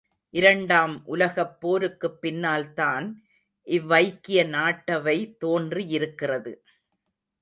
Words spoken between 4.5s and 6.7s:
நாட்டவை தோன்றியிருக்கிறது.